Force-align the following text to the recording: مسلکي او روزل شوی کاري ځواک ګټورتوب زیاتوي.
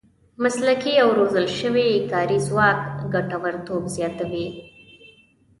مسلکي 0.43 0.93
او 1.03 1.09
روزل 1.17 1.47
شوی 1.59 1.87
کاري 2.11 2.37
ځواک 2.47 2.79
ګټورتوب 3.13 3.83
زیاتوي. 3.95 4.47